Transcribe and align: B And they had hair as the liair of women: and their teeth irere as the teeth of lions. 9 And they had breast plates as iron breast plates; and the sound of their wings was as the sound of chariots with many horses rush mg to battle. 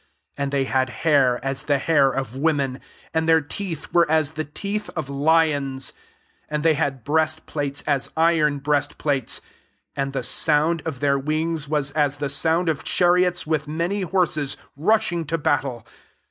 B 0.01 0.05
And 0.41 0.51
they 0.51 0.63
had 0.63 0.89
hair 0.89 1.39
as 1.45 1.61
the 1.65 1.75
liair 1.77 2.11
of 2.11 2.35
women: 2.35 2.81
and 3.13 3.29
their 3.29 3.39
teeth 3.39 3.87
irere 3.93 4.07
as 4.09 4.31
the 4.31 4.43
teeth 4.45 4.89
of 4.95 5.09
lions. 5.11 5.93
9 6.49 6.49
And 6.49 6.63
they 6.63 6.73
had 6.73 7.03
breast 7.03 7.45
plates 7.45 7.83
as 7.85 8.09
iron 8.17 8.57
breast 8.57 8.97
plates; 8.97 9.41
and 9.95 10.11
the 10.11 10.23
sound 10.23 10.81
of 10.85 11.01
their 11.01 11.19
wings 11.19 11.69
was 11.69 11.91
as 11.91 12.15
the 12.15 12.29
sound 12.29 12.67
of 12.67 12.83
chariots 12.83 13.45
with 13.45 13.67
many 13.67 14.01
horses 14.01 14.57
rush 14.75 15.11
mg 15.11 15.27
to 15.27 15.37
battle. 15.37 15.85